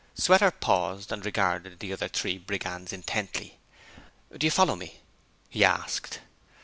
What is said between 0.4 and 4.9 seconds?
paused, and regarded the other three brigands intently. 'Do you follow